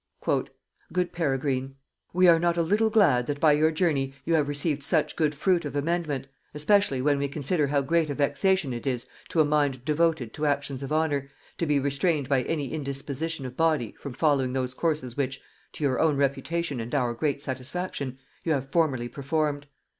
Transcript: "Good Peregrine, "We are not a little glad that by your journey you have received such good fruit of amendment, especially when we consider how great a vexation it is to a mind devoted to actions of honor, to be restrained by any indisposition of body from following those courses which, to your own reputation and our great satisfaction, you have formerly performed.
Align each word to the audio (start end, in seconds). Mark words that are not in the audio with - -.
"Good 0.91 1.11
Peregrine, 1.11 1.75
"We 2.11 2.27
are 2.27 2.39
not 2.39 2.57
a 2.57 2.63
little 2.63 2.89
glad 2.89 3.27
that 3.27 3.39
by 3.39 3.51
your 3.51 3.69
journey 3.69 4.15
you 4.25 4.33
have 4.33 4.47
received 4.47 4.81
such 4.81 5.15
good 5.15 5.35
fruit 5.35 5.63
of 5.63 5.75
amendment, 5.75 6.27
especially 6.55 7.03
when 7.03 7.19
we 7.19 7.27
consider 7.27 7.67
how 7.67 7.81
great 7.83 8.09
a 8.09 8.15
vexation 8.15 8.73
it 8.73 8.87
is 8.87 9.05
to 9.29 9.41
a 9.41 9.45
mind 9.45 9.85
devoted 9.85 10.33
to 10.33 10.47
actions 10.47 10.81
of 10.81 10.91
honor, 10.91 11.29
to 11.59 11.67
be 11.67 11.77
restrained 11.77 12.27
by 12.27 12.41
any 12.45 12.73
indisposition 12.73 13.45
of 13.45 13.55
body 13.55 13.91
from 13.99 14.13
following 14.13 14.53
those 14.53 14.73
courses 14.73 15.15
which, 15.15 15.39
to 15.73 15.83
your 15.83 15.99
own 15.99 16.17
reputation 16.17 16.79
and 16.79 16.95
our 16.95 17.13
great 17.13 17.39
satisfaction, 17.43 18.17
you 18.43 18.53
have 18.53 18.71
formerly 18.71 19.07
performed. 19.07 19.67